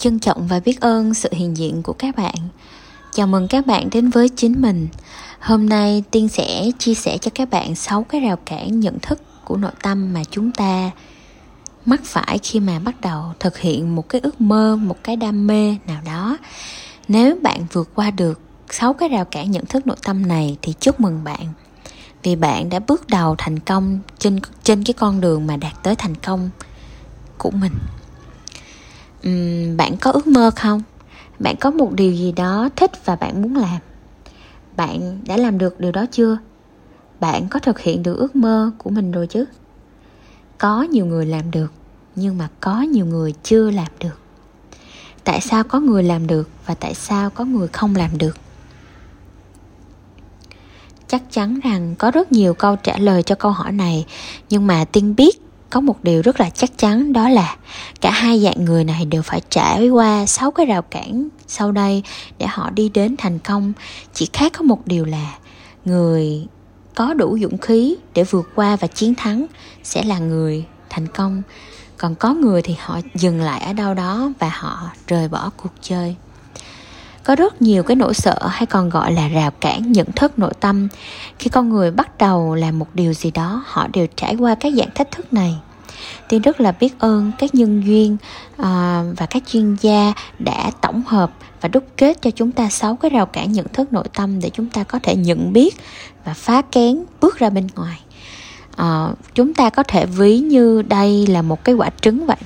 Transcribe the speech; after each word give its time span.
trân 0.00 0.18
trọng 0.18 0.46
và 0.46 0.60
biết 0.60 0.80
ơn 0.80 1.14
sự 1.14 1.28
hiện 1.32 1.56
diện 1.56 1.82
của 1.82 1.92
các 1.92 2.16
bạn. 2.16 2.34
Chào 3.14 3.26
mừng 3.26 3.48
các 3.48 3.66
bạn 3.66 3.90
đến 3.90 4.10
với 4.10 4.28
chính 4.28 4.62
mình. 4.62 4.88
Hôm 5.40 5.68
nay 5.68 6.04
tiên 6.10 6.28
sẽ 6.28 6.70
chia 6.78 6.94
sẻ 6.94 7.18
cho 7.18 7.30
các 7.34 7.50
bạn 7.50 7.74
6 7.74 8.02
cái 8.02 8.20
rào 8.20 8.36
cản 8.36 8.80
nhận 8.80 8.98
thức 8.98 9.20
của 9.44 9.56
nội 9.56 9.72
tâm 9.82 10.12
mà 10.12 10.24
chúng 10.30 10.52
ta 10.52 10.90
mắc 11.86 12.00
phải 12.04 12.38
khi 12.42 12.60
mà 12.60 12.78
bắt 12.78 13.00
đầu 13.00 13.24
thực 13.40 13.58
hiện 13.58 13.94
một 13.94 14.08
cái 14.08 14.20
ước 14.20 14.40
mơ, 14.40 14.76
một 14.76 14.96
cái 15.04 15.16
đam 15.16 15.46
mê 15.46 15.76
nào 15.86 16.02
đó. 16.06 16.36
Nếu 17.08 17.36
bạn 17.42 17.66
vượt 17.72 17.90
qua 17.94 18.10
được 18.10 18.40
6 18.70 18.92
cái 18.92 19.08
rào 19.08 19.24
cản 19.24 19.50
nhận 19.50 19.66
thức 19.66 19.86
nội 19.86 19.96
tâm 20.04 20.28
này 20.28 20.56
thì 20.62 20.74
chúc 20.80 21.00
mừng 21.00 21.24
bạn. 21.24 21.46
Vì 22.22 22.36
bạn 22.36 22.68
đã 22.68 22.78
bước 22.78 23.08
đầu 23.08 23.34
thành 23.38 23.58
công 23.58 23.98
trên 24.18 24.40
trên 24.62 24.84
cái 24.84 24.94
con 24.94 25.20
đường 25.20 25.46
mà 25.46 25.56
đạt 25.56 25.82
tới 25.82 25.94
thành 25.96 26.14
công 26.14 26.50
của 27.38 27.50
mình 27.50 27.72
uhm, 29.28 29.76
bạn 29.76 29.96
có 29.96 30.10
ước 30.10 30.26
mơ 30.26 30.50
không? 30.56 30.82
Bạn 31.38 31.56
có 31.56 31.70
một 31.70 31.92
điều 31.92 32.12
gì 32.12 32.32
đó 32.32 32.68
thích 32.76 33.04
và 33.04 33.16
bạn 33.16 33.42
muốn 33.42 33.56
làm? 33.56 33.80
Bạn 34.76 35.18
đã 35.26 35.36
làm 35.36 35.58
được 35.58 35.80
điều 35.80 35.92
đó 35.92 36.06
chưa? 36.10 36.38
Bạn 37.20 37.48
có 37.48 37.60
thực 37.60 37.80
hiện 37.80 38.02
được 38.02 38.16
ước 38.16 38.36
mơ 38.36 38.70
của 38.78 38.90
mình 38.90 39.12
rồi 39.12 39.26
chứ? 39.26 39.44
Có 40.58 40.82
nhiều 40.82 41.06
người 41.06 41.26
làm 41.26 41.50
được 41.50 41.72
nhưng 42.16 42.38
mà 42.38 42.48
có 42.60 42.80
nhiều 42.80 43.06
người 43.06 43.34
chưa 43.42 43.70
làm 43.70 43.88
được. 44.00 44.18
Tại 45.24 45.40
sao 45.40 45.64
có 45.64 45.80
người 45.80 46.02
làm 46.02 46.26
được 46.26 46.48
và 46.66 46.74
tại 46.74 46.94
sao 46.94 47.30
có 47.30 47.44
người 47.44 47.68
không 47.68 47.96
làm 47.96 48.18
được? 48.18 48.36
Chắc 51.08 51.22
chắn 51.30 51.60
rằng 51.60 51.94
có 51.98 52.10
rất 52.10 52.32
nhiều 52.32 52.54
câu 52.54 52.76
trả 52.76 52.98
lời 52.98 53.22
cho 53.22 53.34
câu 53.34 53.52
hỏi 53.52 53.72
này 53.72 54.06
nhưng 54.50 54.66
mà 54.66 54.84
tiên 54.84 55.14
biết 55.16 55.49
có 55.70 55.80
một 55.80 56.04
điều 56.04 56.22
rất 56.22 56.40
là 56.40 56.50
chắc 56.50 56.78
chắn, 56.78 57.12
đó 57.12 57.28
là 57.28 57.56
cả 58.00 58.10
hai 58.10 58.40
dạng 58.40 58.64
người 58.64 58.84
này 58.84 59.04
đều 59.04 59.22
phải 59.22 59.40
trải 59.50 59.88
qua 59.88 60.26
sáu 60.26 60.50
cái 60.50 60.66
rào 60.66 60.82
cản 60.82 61.28
sau 61.46 61.72
đây 61.72 62.02
để 62.38 62.46
họ 62.46 62.70
đi 62.70 62.88
đến 62.88 63.14
thành 63.18 63.38
công. 63.38 63.72
Chỉ 64.14 64.28
khác 64.32 64.52
có 64.58 64.62
một 64.62 64.86
điều 64.86 65.04
là 65.04 65.38
người 65.84 66.46
có 66.94 67.14
đủ 67.14 67.38
dũng 67.42 67.58
khí 67.58 67.96
để 68.14 68.24
vượt 68.24 68.48
qua 68.54 68.76
và 68.76 68.88
chiến 68.88 69.14
thắng 69.14 69.46
sẽ 69.82 70.02
là 70.02 70.18
người 70.18 70.64
thành 70.90 71.08
công. 71.08 71.42
Còn 71.96 72.14
có 72.14 72.34
người 72.34 72.62
thì 72.62 72.74
họ 72.80 73.00
dừng 73.14 73.40
lại 73.40 73.60
ở 73.60 73.72
đâu 73.72 73.94
đó 73.94 74.32
và 74.38 74.48
họ 74.48 74.90
rời 75.06 75.28
bỏ 75.28 75.50
cuộc 75.56 75.72
chơi 75.80 76.16
có 77.24 77.36
rất 77.36 77.62
nhiều 77.62 77.82
cái 77.82 77.96
nỗi 77.96 78.14
sợ 78.14 78.38
hay 78.50 78.66
còn 78.66 78.90
gọi 78.90 79.12
là 79.12 79.28
rào 79.28 79.50
cản 79.50 79.92
nhận 79.92 80.06
thức 80.16 80.38
nội 80.38 80.52
tâm. 80.60 80.88
Khi 81.38 81.50
con 81.50 81.68
người 81.68 81.90
bắt 81.90 82.18
đầu 82.18 82.54
làm 82.54 82.78
một 82.78 82.86
điều 82.94 83.12
gì 83.12 83.30
đó 83.30 83.62
họ 83.66 83.86
đều 83.92 84.06
trải 84.16 84.36
qua 84.36 84.54
các 84.54 84.72
dạng 84.76 84.90
thách 84.94 85.10
thức 85.10 85.32
này. 85.32 85.54
Tiên 86.28 86.42
rất 86.42 86.60
là 86.60 86.72
biết 86.72 86.98
ơn 86.98 87.32
các 87.38 87.54
nhân 87.54 87.82
duyên 87.86 88.16
uh, 88.52 88.66
và 89.16 89.26
các 89.30 89.42
chuyên 89.46 89.76
gia 89.80 90.12
đã 90.38 90.70
tổng 90.80 91.02
hợp 91.06 91.30
và 91.60 91.68
đúc 91.68 91.84
kết 91.96 92.22
cho 92.22 92.30
chúng 92.30 92.52
ta 92.52 92.68
sáu 92.68 92.96
cái 92.96 93.10
rào 93.10 93.26
cản 93.26 93.52
nhận 93.52 93.66
thức 93.68 93.92
nội 93.92 94.04
tâm 94.14 94.40
để 94.40 94.50
chúng 94.50 94.66
ta 94.66 94.84
có 94.84 94.98
thể 95.02 95.16
nhận 95.16 95.52
biết 95.52 95.76
và 96.24 96.34
phá 96.34 96.62
kén 96.62 97.04
bước 97.20 97.38
ra 97.38 97.50
bên 97.50 97.66
ngoài. 97.76 98.00
Uh, 98.82 99.18
chúng 99.34 99.54
ta 99.54 99.70
có 99.70 99.82
thể 99.82 100.06
ví 100.06 100.38
như 100.38 100.82
đây 100.82 101.26
là 101.26 101.42
một 101.42 101.64
cái 101.64 101.74
quả 101.74 101.90
trứng 102.00 102.26
vậy. 102.26 102.36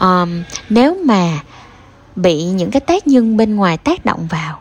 Um, 0.00 0.42
nếu 0.68 0.96
mà 1.04 1.40
bị 2.16 2.44
những 2.44 2.70
cái 2.70 2.80
tác 2.80 3.06
nhân 3.06 3.36
bên 3.36 3.56
ngoài 3.56 3.78
tác 3.78 4.04
động 4.04 4.26
vào. 4.30 4.60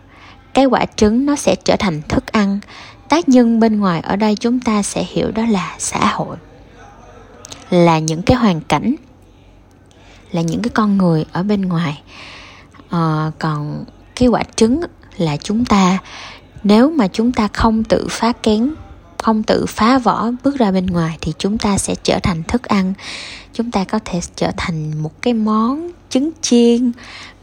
Cái 0.54 0.66
quả 0.66 0.86
trứng 0.96 1.26
nó 1.26 1.36
sẽ 1.36 1.56
trở 1.66 1.76
thành 1.80 2.02
thức 2.02 2.32
ăn. 2.32 2.60
Tác 3.10 3.30
nhân 3.30 3.60
bên 3.60 3.80
ngoài 3.80 4.02
ở 4.02 4.16
đây 4.16 4.36
chúng 4.36 4.60
ta 4.60 4.84
sẽ 4.84 5.04
hiểu 5.04 5.32
đó 5.32 5.46
là 5.46 5.76
xã 5.80 6.06
hội. 6.06 6.38
Là 7.70 8.00
những 8.00 8.22
cái 8.22 8.38
hoàn 8.38 8.62
cảnh. 8.62 8.96
Là 10.32 10.42
những 10.42 10.62
cái 10.62 10.70
con 10.74 10.98
người 10.98 11.26
ở 11.32 11.44
bên 11.44 11.62
ngoài. 11.62 12.02
À, 12.90 13.32
còn 13.40 13.86
cái 14.16 14.28
quả 14.28 14.44
trứng 14.56 14.82
là 15.18 15.38
chúng 15.38 15.66
ta 15.66 15.98
nếu 16.64 16.90
mà 16.90 17.08
chúng 17.08 17.32
ta 17.32 17.48
không 17.54 17.84
tự 17.84 18.08
phá 18.10 18.34
kén 18.44 18.74
không 19.24 19.44
tự 19.44 19.66
phá 19.66 19.98
vỏ 19.98 20.32
bước 20.44 20.56
ra 20.58 20.72
bên 20.72 20.86
ngoài 20.86 21.18
thì 21.22 21.34
chúng 21.38 21.58
ta 21.58 21.78
sẽ 21.78 21.96
trở 22.04 22.20
thành 22.24 22.44
thức 22.44 22.64
ăn. 22.64 22.94
Chúng 23.54 23.72
ta 23.72 23.84
có 23.84 24.00
thể 24.06 24.20
trở 24.36 24.52
thành 24.58 25.04
một 25.04 25.22
cái 25.22 25.34
món 25.34 25.92
trứng 26.10 26.32
chiên 26.42 26.92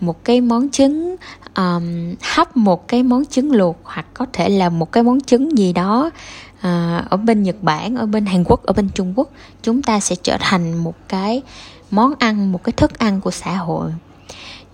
một 0.01 0.25
cái 0.25 0.41
món 0.41 0.71
trứng 0.71 1.17
um, 1.57 2.15
hấp 2.23 2.57
một 2.57 2.89
cái 2.89 3.03
món 3.03 3.25
trứng 3.27 3.53
luộc 3.53 3.77
hoặc 3.83 4.07
có 4.15 4.27
thể 4.33 4.49
là 4.49 4.69
một 4.69 4.93
cái 4.93 5.03
món 5.03 5.21
trứng 5.21 5.59
gì 5.59 5.73
đó 5.73 6.11
uh, 6.59 7.11
ở 7.11 7.17
bên 7.17 7.43
nhật 7.43 7.57
bản 7.63 7.97
ở 7.97 8.07
bên 8.07 8.27
hàn 8.27 8.45
quốc 8.45 8.63
ở 8.63 8.73
bên 8.73 8.89
trung 8.95 9.13
quốc. 9.17 9.31
Chúng 9.63 9.83
ta 9.83 10.01
sẽ 10.01 10.17
trở 10.23 10.37
thành 10.41 10.85
một 10.85 10.95
cái 11.09 11.43
món 11.91 12.13
ăn 12.19 12.53
một 12.53 12.65
cái 12.65 12.73
thức 12.73 12.99
ăn 12.99 13.21
của 13.21 13.31
xã 13.31 13.57
hội. 13.57 13.91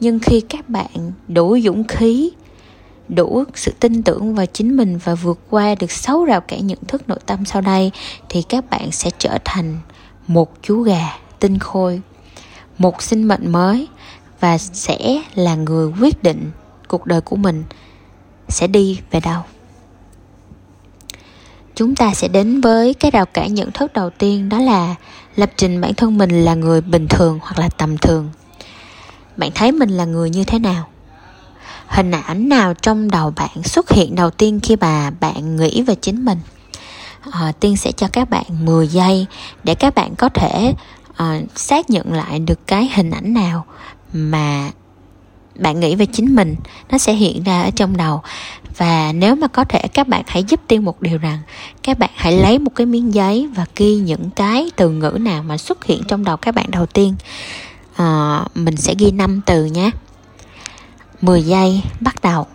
Nhưng 0.00 0.19
khi 0.19 0.41
các 0.41 0.69
bạn 0.69 1.12
đủ 1.28 1.59
dũng 1.65 1.84
khí 1.84 2.31
đủ 3.09 3.44
sự 3.55 3.72
tin 3.81 4.03
tưởng 4.03 4.34
vào 4.34 4.47
chính 4.47 4.77
mình 4.77 4.99
và 5.05 5.15
vượt 5.15 5.39
qua 5.50 5.75
được 5.75 5.91
sáu 5.91 6.25
rào 6.25 6.41
cản 6.41 6.67
nhận 6.67 6.78
thức 6.89 7.09
nội 7.09 7.19
tâm 7.27 7.44
sau 7.44 7.62
đây, 7.62 7.91
thì 8.28 8.43
các 8.43 8.71
bạn 8.71 8.93
sẽ 8.93 9.11
trở 9.19 9.39
thành 9.44 9.78
một 10.27 10.53
chú 10.62 10.83
gà 10.83 11.19
tinh 11.41 11.59
khôi, 11.59 12.00
một 12.78 13.03
sinh 13.03 13.28
mệnh 13.28 13.53
mới 13.53 13.89
và 14.41 14.59
sẽ 14.59 15.22
là 15.34 15.55
người 15.55 15.93
quyết 16.00 16.22
định 16.22 16.50
cuộc 16.89 17.06
đời 17.06 17.21
của 17.21 17.37
mình 17.37 17.65
sẽ 18.49 18.66
đi 18.66 19.00
về 19.11 19.21
đâu. 19.21 19.43
Chúng 21.75 21.95
ta 21.95 22.15
sẽ 22.15 22.28
đến 22.28 22.61
với 22.61 22.95
cái 22.95 23.11
rào 23.11 23.27
cản 23.27 23.55
nhận 23.55 23.72
thức 23.72 23.93
đầu 23.93 24.11
tiên, 24.11 24.49
đó 24.49 24.59
là 24.59 24.95
lập 25.37 25.50
trình 25.56 25.81
bản 25.81 25.95
thân 25.95 26.19
mình 26.19 26.45
là 26.45 26.55
người 26.55 26.81
bình 26.81 27.06
thường 27.09 27.39
hoặc 27.43 27.59
là 27.59 27.69
tầm 27.69 27.99
thường. 27.99 28.31
Bạn 29.37 29.50
thấy 29.55 29.72
mình 29.72 29.91
là 29.91 30.05
người 30.05 30.31
như 30.31 30.45
thế 30.45 30.59
nào? 30.59 30.89
Hình 31.97 32.11
ảnh 32.11 32.49
nào 32.49 32.75
trong 32.75 33.11
đầu 33.11 33.33
bạn 33.37 33.62
xuất 33.62 33.91
hiện 33.91 34.15
đầu 34.15 34.31
tiên 34.31 34.61
khi 34.62 34.77
bà, 34.77 35.11
bạn 35.11 35.57
nghĩ 35.57 35.83
về 35.83 35.95
chính 35.95 36.25
mình? 36.25 36.39
À, 37.31 37.53
tiên 37.61 37.77
sẽ 37.77 37.93
cho 37.93 38.09
các 38.12 38.31
bạn 38.31 38.45
10 38.65 38.89
giây 38.89 39.27
để 39.65 39.75
các 39.75 39.95
bạn 39.95 40.15
có 40.17 40.29
thể 40.29 40.75
à, 41.17 41.41
xác 41.55 41.91
nhận 41.91 42.12
lại 42.12 42.39
được 42.39 42.67
cái 42.67 42.91
hình 42.95 43.11
ảnh 43.11 43.34
nào 43.34 43.65
mà 44.12 44.71
bạn 45.55 45.81
nghĩ 45.81 45.95
về 45.95 46.07
chính 46.07 46.34
mình. 46.34 46.57
Nó 46.91 46.99
sẽ 46.99 47.12
hiện 47.12 47.43
ra 47.43 47.62
ở 47.62 47.71
trong 47.71 47.97
đầu. 47.97 48.23
Và 48.77 49.13
nếu 49.13 49.34
mà 49.37 49.47
có 49.47 49.65
thể 49.65 49.89
các 49.89 50.09
bạn 50.09 50.23
hãy 50.27 50.45
giúp 50.45 50.61
tiên 50.69 50.84
một 50.84 51.03
điều 51.03 51.19
rằng 51.19 51.39
các 51.83 51.99
bạn 51.99 52.11
hãy 52.15 52.33
lấy 52.33 52.59
một 52.59 52.71
cái 52.75 52.87
miếng 52.87 53.15
giấy 53.15 53.49
và 53.55 53.67
ghi 53.77 53.97
những 53.97 54.31
cái 54.31 54.71
từ 54.77 54.91
ngữ 54.91 55.19
nào 55.21 55.43
mà 55.43 55.59
xuất 55.59 55.84
hiện 55.84 56.03
trong 56.09 56.25
đầu 56.25 56.37
các 56.37 56.55
bạn 56.55 56.71
đầu 56.71 56.87
tiên. 56.87 57.15
À, 57.97 58.41
mình 58.55 58.77
sẽ 58.77 58.95
ghi 58.99 59.11
5 59.11 59.41
từ 59.47 59.65
nhé. 59.65 59.91
10 61.27 61.43
giây, 61.43 61.83
bắt 62.01 62.15
đầu. 62.23 62.47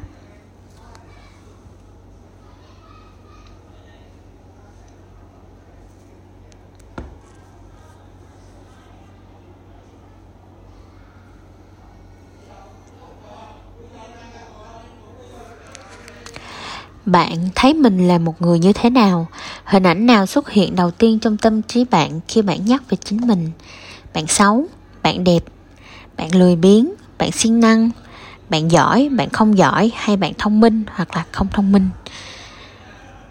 Bạn 17.06 17.50
thấy 17.56 17.74
mình 17.74 18.08
là 18.08 18.18
một 18.18 18.42
người 18.42 18.60
như 18.60 18.74
thế 18.74 18.90
nào? 18.90 19.28
Hình 19.66 19.84
ảnh 19.84 20.06
nào 20.06 20.26
xuất 20.26 20.50
hiện 20.50 20.76
đầu 20.76 20.92
tiên 20.92 21.20
trong 21.20 21.38
tâm 21.38 21.62
trí 21.62 21.86
bạn 21.86 22.20
khi 22.28 22.42
bạn 22.42 22.66
nhắc 22.66 22.84
về 22.90 22.98
chính 23.06 23.28
mình? 23.28 23.52
Bạn 24.14 24.28
xấu, 24.28 24.66
bạn 25.04 25.24
đẹp, 25.24 25.44
bạn 26.18 26.36
lười 26.36 26.56
biếng, 26.56 26.94
bạn 27.18 27.32
siêng 27.32 27.60
năng 27.60 27.90
bạn 28.52 28.72
giỏi, 28.72 29.10
bạn 29.10 29.30
không 29.30 29.58
giỏi 29.58 29.92
hay 29.96 30.18
bạn 30.18 30.34
thông 30.38 30.60
minh 30.60 30.84
hoặc 30.94 31.16
là 31.16 31.26
không 31.32 31.48
thông 31.48 31.72
minh. 31.72 31.90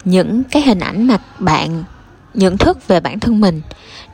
Những 0.05 0.43
cái 0.43 0.61
hình 0.61 0.79
ảnh 0.79 1.07
mà 1.07 1.17
bạn 1.39 1.83
nhận 2.33 2.57
thức 2.57 2.87
về 2.87 2.99
bản 2.99 3.19
thân 3.19 3.41
mình, 3.41 3.61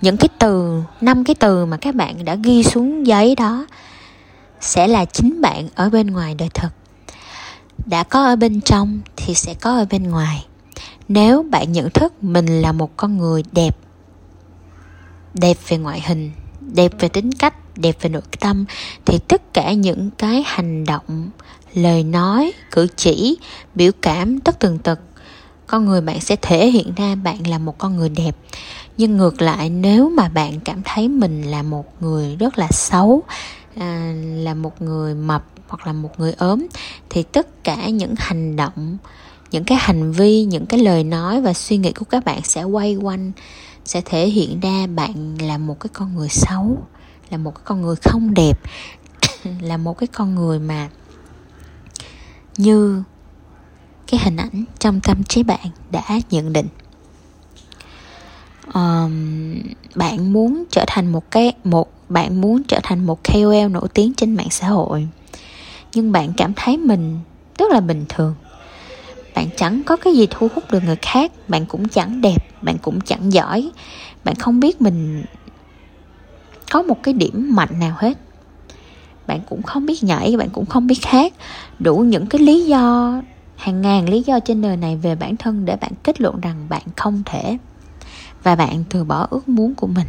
những 0.02 0.18
cái 0.18 0.30
từ, 0.40 0.82
năm 1.02 1.24
cái 1.24 1.36
từ 1.36 1.66
mà 1.66 1.78
các 1.78 1.96
bạn 1.96 2.26
đã 2.26 2.36
ghi 2.36 2.64
xuống 2.64 3.08
giấy 3.08 3.36
đó 3.36 3.68
sẽ 4.60 4.88
là 4.88 5.06
chính 5.06 5.42
bạn 5.42 5.68
ở 5.76 5.90
bên 5.90 6.08
ngoài 6.08 6.36
đời 6.36 6.50
thực. 6.54 6.70
Đã 7.86 8.04
có 8.04 8.26
ở 8.26 8.36
bên 8.36 8.62
trong 8.62 9.00
thì 9.16 9.34
sẽ 9.34 9.54
có 9.54 9.78
ở 9.78 9.86
bên 9.90 10.04
ngoài. 10.04 10.46
Nếu 11.08 11.44
bạn 11.44 11.72
nhận 11.72 11.90
thức 11.90 12.24
mình 12.24 12.62
là 12.62 12.72
một 12.72 12.98
con 12.98 13.18
người 13.18 13.44
đẹp 13.52 13.78
đẹp 15.34 15.58
về 15.68 15.78
ngoại 15.78 16.02
hình, 16.08 16.32
đẹp 16.62 16.92
về 17.00 17.10
tính 17.10 17.32
cách 17.32 17.54
đẹp 17.78 17.98
về 18.02 18.10
nội 18.10 18.22
tâm 18.40 18.66
thì 19.06 19.20
tất 19.28 19.54
cả 19.54 19.74
những 19.74 20.10
cái 20.18 20.44
hành 20.46 20.86
động 20.86 21.30
lời 21.74 22.04
nói 22.04 22.52
cử 22.72 22.88
chỉ 22.96 23.38
biểu 23.76 23.92
cảm 24.02 24.40
tất 24.40 24.60
tần 24.60 24.80
tật 24.80 25.00
con 25.68 25.86
người 25.86 26.02
bạn 26.02 26.22
sẽ 26.22 26.36
thể 26.42 26.68
hiện 26.68 26.94
ra 26.96 27.16
bạn 27.16 27.48
là 27.48 27.58
một 27.58 27.78
con 27.78 27.98
người 27.98 28.10
đẹp. 28.10 28.38
Nhưng 28.98 29.18
ngược 29.18 29.42
lại 29.42 29.70
nếu 29.70 30.10
mà 30.10 30.30
bạn 30.30 30.60
cảm 30.60 30.82
thấy 30.86 31.08
mình 31.08 31.44
là 31.44 31.64
một 31.64 31.86
người 32.04 32.36
rất 32.36 32.58
là 32.58 32.68
xấu 32.72 33.24
à, 33.80 34.14
là 34.24 34.54
một 34.54 34.82
người 34.82 35.16
mập 35.16 35.46
hoặc 35.68 35.88
là 35.88 35.94
một 35.94 36.10
người 36.18 36.34
ốm 36.38 36.68
thì 37.10 37.24
tất 37.24 37.64
cả 37.64 37.90
những 37.90 38.14
hành 38.18 38.56
động 38.56 38.98
những 39.52 39.64
cái 39.64 39.78
hành 39.82 40.12
vi 40.12 40.44
những 40.44 40.66
cái 40.66 40.80
lời 40.80 41.04
nói 41.04 41.42
và 41.42 41.54
suy 41.54 41.78
nghĩ 41.78 41.92
của 41.92 42.06
các 42.06 42.26
bạn 42.26 42.42
sẽ 42.44 42.64
quay 42.64 42.96
quanh 42.96 43.32
sẽ 43.86 44.02
thể 44.06 44.28
hiện 44.28 44.60
ra 44.60 44.88
bạn 44.88 45.38
là 45.42 45.58
một 45.58 45.80
cái 45.80 45.90
con 45.94 46.16
người 46.16 46.30
xấu 46.30 46.78
là 47.30 47.38
một 47.38 47.56
cái 47.56 47.62
con 47.66 47.82
người 47.82 47.96
không 47.96 48.34
đẹp 48.34 48.60
là 49.62 49.78
một 49.78 49.98
cái 49.98 50.08
con 50.08 50.36
người 50.36 50.60
mà 50.60 50.90
như 52.58 53.04
cái 54.08 54.20
hình 54.24 54.38
ảnh 54.38 54.66
trong 54.80 55.00
tâm 55.02 55.24
trí 55.24 55.44
bạn 55.44 55.68
đã 55.92 56.02
nhận 56.30 56.54
định. 56.54 56.68
Um, 58.74 59.56
bạn 59.96 60.34
muốn 60.34 60.64
trở 60.72 60.84
thành 60.88 61.12
một 61.12 61.32
cái 61.32 61.54
một 61.64 61.92
bạn 62.10 62.42
muốn 62.42 62.64
trở 62.64 62.80
thành 62.84 63.06
một 63.06 63.20
KOL 63.24 63.68
nổi 63.72 63.88
tiếng 63.94 64.14
trên 64.14 64.36
mạng 64.36 64.50
xã 64.50 64.68
hội 64.68 65.08
nhưng 65.94 66.12
bạn 66.12 66.34
cảm 66.38 66.54
thấy 66.56 66.78
mình 66.78 67.20
rất 67.58 67.72
là 67.72 67.80
bình 67.80 68.06
thường. 68.10 68.36
Bạn 69.36 69.50
chẳng 69.58 69.84
có 69.84 69.96
cái 69.98 70.16
gì 70.16 70.28
thu 70.30 70.48
hút 70.56 70.64
được 70.72 70.84
người 70.84 70.98
khác 71.02 71.32
bạn 71.48 71.66
cũng 71.66 71.88
chẳng 71.88 72.22
đẹp 72.22 72.48
bạn 72.62 72.78
cũng 72.82 73.02
chẳng 73.02 73.34
giỏi 73.34 73.72
bạn 74.24 74.36
không 74.36 74.60
biết 74.60 74.82
mình 74.82 75.26
có 76.72 76.82
một 76.82 77.04
cái 77.04 77.14
điểm 77.14 77.56
mạnh 77.56 77.80
nào 77.80 77.96
hết. 77.98 78.18
Bạn 79.28 79.40
cũng 79.50 79.64
không 79.64 79.86
biết 79.86 80.04
nhảy, 80.04 80.38
bạn 80.38 80.50
cũng 80.50 80.66
không 80.66 80.88
biết 80.88 81.06
hát. 81.06 81.34
Đủ 81.80 81.98
những 81.98 82.26
cái 82.28 82.42
lý 82.42 82.66
do, 82.66 83.14
hàng 83.56 83.82
ngàn 83.82 84.10
lý 84.10 84.24
do 84.24 84.40
trên 84.40 84.62
đời 84.62 84.78
này 84.78 84.96
về 84.96 85.16
bản 85.16 85.38
thân 85.38 85.66
để 85.66 85.76
bạn 85.76 85.92
kết 86.04 86.22
luận 86.22 86.42
rằng 86.42 86.66
bạn 86.70 86.84
không 86.96 87.22
thể. 87.26 87.58
Và 88.44 88.56
bạn 88.56 88.84
từ 88.90 89.04
bỏ 89.04 89.28
ước 89.30 89.50
muốn 89.50 89.76
của 89.76 89.88
mình. 89.88 90.08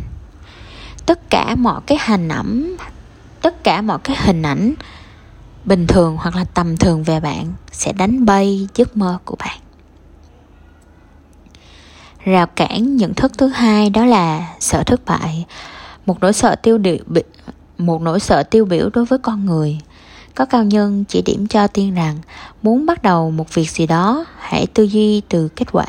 Tất 1.06 1.30
cả 1.30 1.54
mọi 1.54 1.80
cái 1.86 1.98
hình 2.06 2.28
ảnh, 2.28 2.76
tất 3.42 3.64
cả 3.64 3.82
mọi 3.82 3.98
cái 4.04 4.16
hình 4.20 4.42
ảnh 4.42 4.74
bình 5.64 5.86
thường 5.86 6.16
hoặc 6.20 6.36
là 6.36 6.44
tầm 6.44 6.76
thường 6.76 7.02
về 7.02 7.20
bạn 7.20 7.52
sẽ 7.72 7.92
đánh 7.92 8.24
bay 8.24 8.68
giấc 8.74 8.96
mơ 8.96 9.18
của 9.24 9.36
bạn. 9.38 9.58
Rào 12.24 12.46
cản 12.46 12.96
nhận 12.96 13.14
thức 13.14 13.32
thứ 13.38 13.48
hai 13.48 13.90
đó 13.90 14.04
là 14.04 14.54
sợ 14.60 14.82
thất 14.82 15.04
bại 15.04 15.46
một 16.08 16.20
nỗi 16.20 16.32
sợ 16.32 16.54
tiêu 16.54 16.78
điệu 16.78 16.98
một 17.78 18.02
nỗi 18.02 18.20
sợ 18.20 18.42
tiêu 18.42 18.64
biểu 18.64 18.90
đối 18.92 19.04
với 19.04 19.18
con 19.18 19.46
người. 19.46 19.78
Có 20.34 20.44
cao 20.44 20.64
nhân 20.64 21.04
chỉ 21.08 21.22
điểm 21.22 21.46
cho 21.46 21.66
tiên 21.66 21.94
rằng 21.94 22.18
muốn 22.62 22.86
bắt 22.86 23.02
đầu 23.02 23.30
một 23.30 23.54
việc 23.54 23.70
gì 23.70 23.86
đó, 23.86 24.24
hãy 24.38 24.66
tư 24.66 24.84
duy 24.84 25.22
từ 25.28 25.48
kết 25.48 25.72
quả. 25.72 25.86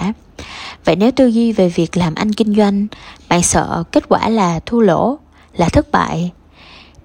Vậy 0.85 0.95
nếu 0.95 1.11
tư 1.11 1.27
duy 1.27 1.51
về 1.51 1.69
việc 1.69 1.97
làm 1.97 2.15
ăn 2.15 2.33
kinh 2.33 2.55
doanh, 2.55 2.87
bạn 3.29 3.43
sợ 3.43 3.83
kết 3.91 4.09
quả 4.09 4.29
là 4.29 4.59
thua 4.65 4.79
lỗ, 4.79 5.19
là 5.53 5.69
thất 5.69 5.91
bại, 5.91 6.31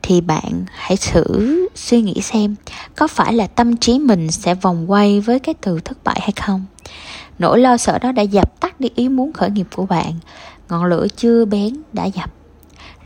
thì 0.02 0.20
bạn 0.20 0.64
hãy 0.72 0.96
thử 1.12 1.68
suy 1.74 2.02
nghĩ 2.02 2.20
xem 2.20 2.54
có 2.96 3.08
phải 3.08 3.32
là 3.32 3.46
tâm 3.46 3.76
trí 3.76 3.98
mình 3.98 4.30
sẽ 4.30 4.54
vòng 4.54 4.90
quay 4.90 5.20
với 5.20 5.38
cái 5.38 5.54
từ 5.60 5.80
thất 5.80 6.04
bại 6.04 6.18
hay 6.20 6.32
không. 6.32 6.64
Nỗi 7.38 7.58
lo 7.58 7.76
sợ 7.76 7.98
đó 7.98 8.12
đã 8.12 8.22
dập 8.22 8.60
tắt 8.60 8.80
đi 8.80 8.88
ý 8.94 9.08
muốn 9.08 9.32
khởi 9.32 9.50
nghiệp 9.50 9.66
của 9.76 9.86
bạn. 9.86 10.12
Ngọn 10.68 10.84
lửa 10.84 11.06
chưa 11.16 11.44
bén 11.44 11.82
đã 11.92 12.04
dập 12.04 12.30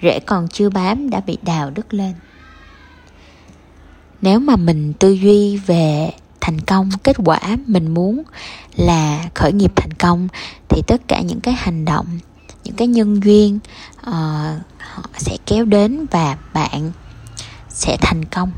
rễ 0.03 0.21
còn 0.21 0.49
chưa 0.49 0.71
bám 0.71 1.11
đã 1.11 1.21
bị 1.21 1.39
đào 1.43 1.71
đứt 1.71 1.95
lên. 1.95 2.15
Nếu 4.23 4.41
mà 4.41 4.57
mình 4.57 4.93
tư 4.93 5.13
duy 5.13 5.57
về 5.57 6.11
thành 6.41 6.61
công 6.61 6.91
kết 7.03 7.17
quả 7.25 7.41
mình 7.67 7.95
muốn 7.95 8.23
là 8.77 9.25
khởi 9.35 9.53
nghiệp 9.53 9.73
thành 9.77 9.93
công 9.93 10.29
thì 10.69 10.83
tất 10.87 11.01
cả 11.09 11.21
những 11.21 11.41
cái 11.41 11.55
hành 11.55 11.85
động 11.85 12.07
những 12.65 12.77
cái 12.77 12.89
nhân 12.89 13.21
duyên 13.25 13.59
uh, 14.01 14.15
họ 14.79 15.03
sẽ 15.17 15.37
kéo 15.47 15.65
đến 15.65 16.07
và 16.11 16.39
bạn 16.53 16.93
sẽ 17.69 17.97
thành 18.01 18.25
công. 18.25 18.51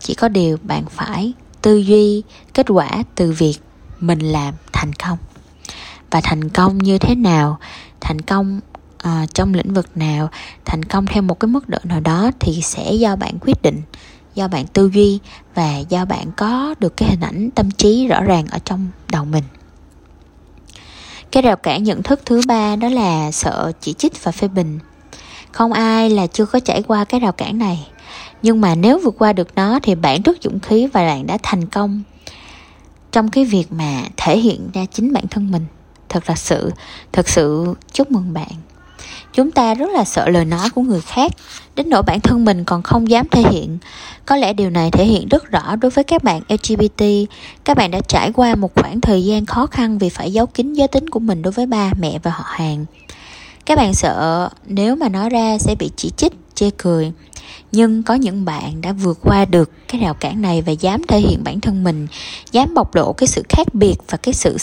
Chỉ 0.00 0.14
có 0.14 0.28
điều 0.28 0.56
bạn 0.62 0.84
phải 0.90 1.32
tư 1.62 1.78
duy 1.78 2.22
kết 2.54 2.66
quả 2.68 2.90
từ 3.14 3.32
việc 3.32 3.58
mình 4.00 4.18
làm 4.18 4.54
thành 4.72 4.92
công. 4.92 5.18
Và 6.10 6.20
thành 6.20 6.48
công 6.48 6.78
như 6.78 6.98
thế 6.98 7.14
nào? 7.14 7.58
Thành 8.00 8.20
công 8.20 8.60
uh, 9.04 9.34
trong 9.34 9.54
lĩnh 9.54 9.74
vực 9.74 9.96
nào 9.96 10.30
thành 10.64 10.82
công 10.82 11.06
theo 11.06 11.22
một 11.22 11.40
cái 11.40 11.48
mức 11.48 11.68
độ 11.68 11.78
nào 11.84 12.00
đó 12.00 12.30
thì 12.40 12.60
sẽ 12.62 12.92
do 12.92 13.16
bạn 13.16 13.38
quyết 13.40 13.62
định 13.62 13.82
do 14.34 14.48
bạn 14.48 14.66
tư 14.66 14.90
duy 14.94 15.18
và 15.54 15.78
do 15.78 16.04
bạn 16.04 16.32
có 16.36 16.74
được 16.80 16.96
cái 16.96 17.08
hình 17.08 17.20
ảnh 17.20 17.50
tâm 17.50 17.70
trí 17.70 18.06
rõ 18.06 18.22
ràng 18.22 18.46
ở 18.50 18.58
trong 18.64 18.88
đầu 19.08 19.24
mình. 19.24 19.44
Cái 21.32 21.42
rào 21.42 21.56
cản 21.56 21.84
nhận 21.84 22.02
thức 22.02 22.20
thứ 22.26 22.40
ba 22.46 22.76
đó 22.76 22.88
là 22.88 23.30
sợ 23.32 23.72
chỉ 23.80 23.92
trích 23.92 24.24
và 24.24 24.32
phê 24.32 24.48
bình. 24.48 24.78
Không 25.52 25.72
ai 25.72 26.10
là 26.10 26.26
chưa 26.26 26.46
có 26.46 26.60
trải 26.60 26.82
qua 26.82 27.04
cái 27.04 27.20
rào 27.20 27.32
cản 27.32 27.58
này 27.58 27.88
nhưng 28.42 28.60
mà 28.60 28.74
nếu 28.74 28.98
vượt 28.98 29.14
qua 29.18 29.32
được 29.32 29.48
nó 29.54 29.78
thì 29.82 29.94
bạn 29.94 30.22
rất 30.22 30.36
dũng 30.42 30.60
khí 30.60 30.86
và 30.86 31.06
bạn 31.06 31.26
đã 31.26 31.38
thành 31.42 31.66
công 31.66 32.02
trong 33.12 33.30
cái 33.30 33.44
việc 33.44 33.72
mà 33.72 34.02
thể 34.16 34.38
hiện 34.38 34.70
ra 34.74 34.84
chính 34.92 35.12
bản 35.12 35.28
thân 35.30 35.50
mình. 35.50 35.66
Thật 36.08 36.24
là 36.26 36.34
sự 36.34 36.70
thật 37.12 37.28
sự 37.28 37.74
chúc 37.92 38.10
mừng 38.10 38.32
bạn 38.32 38.52
chúng 39.32 39.50
ta 39.50 39.74
rất 39.74 39.90
là 39.90 40.04
sợ 40.04 40.28
lời 40.28 40.44
nói 40.44 40.70
của 40.70 40.82
người 40.82 41.00
khác. 41.00 41.32
Đến 41.76 41.90
nỗi 41.90 42.02
bản 42.02 42.20
thân 42.20 42.44
mình 42.44 42.64
còn 42.64 42.82
không 42.82 43.10
dám 43.10 43.28
thể 43.28 43.42
hiện. 43.50 43.78
Có 44.26 44.36
lẽ 44.36 44.52
điều 44.52 44.70
này 44.70 44.90
thể 44.90 45.04
hiện 45.04 45.28
rất 45.28 45.50
rõ 45.50 45.76
đối 45.76 45.90
với 45.90 46.04
các 46.04 46.24
bạn 46.24 46.42
lgbt 46.48 47.04
các 47.64 47.76
bạn 47.76 47.90
đã 47.90 48.00
trải 48.08 48.32
qua 48.32 48.54
một 48.54 48.74
khoảng 48.74 49.00
thời 49.00 49.24
gian 49.24 49.46
khó 49.46 49.66
khăn 49.66 49.98
vì 49.98 50.08
phải 50.08 50.32
giấu 50.32 50.46
kín 50.46 50.72
giới 50.72 50.88
tính 50.88 51.10
của 51.10 51.20
mình 51.20 51.42
đối 51.42 51.52
với 51.52 51.66
ba 51.66 51.90
mẹ 52.00 52.18
và 52.22 52.30
họ 52.30 52.44
hàng. 52.46 52.84
Các 53.66 53.78
bạn 53.78 53.94
sợ 53.94 54.48
nếu 54.66 54.96
mà 54.96 55.08
nói 55.08 55.30
ra 55.30 55.58
sẽ 55.58 55.74
bị 55.74 55.90
chỉ 55.96 56.10
trích 56.16 56.32
chê 56.58 56.70
cười. 56.78 57.12
Nhưng 57.72 58.02
có 58.02 58.14
những 58.14 58.44
bạn 58.44 58.80
đã 58.80 58.92
vượt 58.92 59.18
qua 59.22 59.44
được 59.44 59.70
cái 59.88 60.00
rào 60.00 60.14
cản 60.14 60.42
này 60.42 60.62
và 60.62 60.72
dám 60.72 61.02
thể 61.08 61.20
hiện 61.20 61.44
bản 61.44 61.60
thân 61.60 61.84
mình, 61.84 62.06
dám 62.52 62.74
bộc 62.74 62.94
lộ 62.94 63.12
cái 63.12 63.26
sự 63.26 63.42
khác 63.48 63.74
biệt 63.74 63.96
và 64.08 64.16
cái 64.16 64.34
sự 64.34 64.56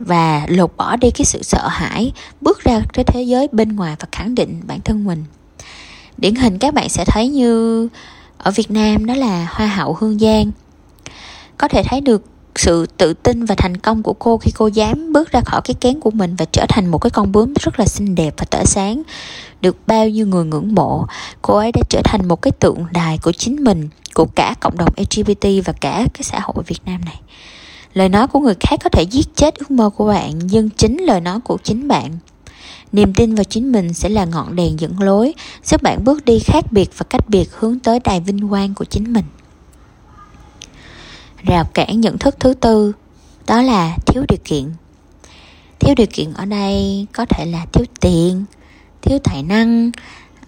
và 0.00 0.46
lột 0.48 0.76
bỏ 0.76 0.96
đi 0.96 1.10
cái 1.10 1.24
sự 1.24 1.42
sợ 1.42 1.68
hãi, 1.68 2.12
bước 2.40 2.64
ra 2.64 2.80
cái 2.92 3.04
thế 3.04 3.22
giới 3.22 3.48
bên 3.52 3.76
ngoài 3.76 3.96
và 4.00 4.08
khẳng 4.12 4.34
định 4.34 4.60
bản 4.66 4.80
thân 4.80 5.04
mình. 5.04 5.24
Điển 6.16 6.34
hình 6.34 6.58
các 6.58 6.74
bạn 6.74 6.88
sẽ 6.88 7.04
thấy 7.04 7.28
như 7.28 7.88
ở 8.38 8.50
việt 8.50 8.70
nam, 8.70 9.06
đó 9.06 9.14
là 9.14 9.48
hoa 9.50 9.66
hậu 9.66 9.96
hương 10.00 10.18
giang. 10.18 10.50
Có 11.58 11.68
thể 11.68 11.82
thấy 11.82 12.00
được 12.00 12.24
sự 12.60 12.86
tự 12.96 13.14
tin 13.14 13.44
và 13.44 13.54
thành 13.54 13.76
công 13.76 14.02
của 14.02 14.12
cô 14.12 14.38
khi 14.38 14.50
cô 14.54 14.66
dám 14.66 15.12
bước 15.12 15.32
ra 15.32 15.40
khỏi 15.40 15.60
cái 15.64 15.74
kén 15.74 16.00
của 16.00 16.10
mình 16.10 16.36
và 16.36 16.44
trở 16.44 16.66
thành 16.68 16.86
một 16.86 16.98
cái 16.98 17.10
con 17.10 17.32
bướm 17.32 17.54
rất 17.60 17.78
là 17.78 17.86
xinh 17.86 18.14
đẹp 18.14 18.34
và 18.36 18.44
tỏa 18.50 18.64
sáng, 18.64 19.02
được 19.60 19.76
bao 19.86 20.08
nhiêu 20.08 20.26
người 20.26 20.44
ngưỡng 20.44 20.74
mộ. 20.74 21.06
Cô 21.42 21.56
ấy 21.56 21.72
đã 21.72 21.80
trở 21.88 22.00
thành 22.04 22.28
một 22.28 22.42
cái 22.42 22.52
tượng 22.52 22.84
đài 22.92 23.18
của 23.18 23.32
chính 23.32 23.64
mình, 23.64 23.88
của 24.14 24.24
cả 24.24 24.54
cộng 24.60 24.78
đồng 24.78 24.88
lgbt 24.96 25.46
và 25.64 25.72
cả 25.72 26.06
cái 26.14 26.22
xã 26.22 26.40
hội 26.42 26.64
việt 26.66 26.80
nam 26.86 27.00
này. 27.04 27.20
Lời 27.94 28.08
nói 28.08 28.26
của 28.26 28.40
người 28.40 28.54
khác 28.60 28.80
có 28.84 28.90
thể 28.90 29.02
giết 29.02 29.26
chết 29.36 29.54
ước 29.54 29.70
mơ 29.70 29.90
của 29.90 30.06
bạn, 30.06 30.38
nhưng 30.38 30.70
chính 30.70 30.96
lời 30.96 31.20
nói 31.20 31.40
của 31.44 31.58
chính 31.62 31.88
bạn, 31.88 32.18
niềm 32.92 33.14
tin 33.14 33.34
vào 33.34 33.44
chính 33.44 33.72
mình 33.72 33.92
sẽ 33.92 34.08
là 34.08 34.24
ngọn 34.24 34.56
đèn 34.56 34.80
dẫn 34.80 35.02
lối, 35.02 35.34
giúp 35.64 35.82
bạn 35.82 36.04
bước 36.04 36.24
đi 36.24 36.38
khác 36.38 36.72
biệt 36.72 36.90
và 36.96 37.06
cách 37.10 37.28
biệt 37.28 37.48
hướng 37.52 37.78
tới 37.78 38.00
đài 38.04 38.20
vinh 38.20 38.48
quang 38.48 38.74
của 38.74 38.84
chính 38.84 39.12
mình 39.12 39.24
rào 41.44 41.64
cản 41.64 42.00
nhận 42.00 42.18
thức 42.18 42.40
thứ 42.40 42.54
tư 42.54 42.92
đó 43.46 43.62
là 43.62 43.96
thiếu 44.06 44.24
điều 44.28 44.38
kiện. 44.44 44.72
Thiếu 45.78 45.94
điều 45.94 46.06
kiện 46.12 46.32
ở 46.34 46.44
đây 46.44 47.06
có 47.12 47.24
thể 47.24 47.46
là 47.46 47.66
thiếu 47.72 47.86
tiền 48.00 48.44
thiếu 49.02 49.18
tài 49.24 49.42
năng 49.42 49.90